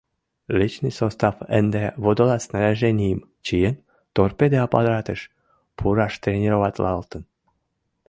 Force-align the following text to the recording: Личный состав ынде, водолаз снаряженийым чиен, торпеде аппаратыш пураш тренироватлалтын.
Личный 0.59 0.91
состав 1.01 1.35
ынде, 1.59 1.83
водолаз 2.03 2.41
снаряженийым 2.49 3.19
чиен, 3.45 3.75
торпеде 4.15 4.57
аппаратыш 4.67 5.21
пураш 5.77 6.13
тренироватлалтын. 6.23 7.23